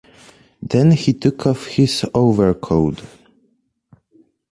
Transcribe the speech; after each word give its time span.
Then 0.63 0.93
he 0.93 1.13
took 1.13 1.45
off 1.45 1.67
his 1.67 2.03
overcoat. 2.15 3.03